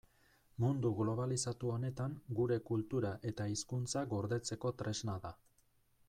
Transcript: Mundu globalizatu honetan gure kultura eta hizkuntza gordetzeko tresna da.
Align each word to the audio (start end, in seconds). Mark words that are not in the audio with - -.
Mundu 0.61 0.91
globalizatu 0.99 1.73
honetan 1.73 2.15
gure 2.39 2.57
kultura 2.69 3.11
eta 3.33 3.47
hizkuntza 3.53 4.03
gordetzeko 4.15 4.73
tresna 4.81 5.19
da. 5.27 5.35